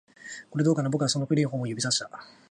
[0.49, 0.89] これ、どうかな？
[0.89, 2.09] 僕はその古い本を指差した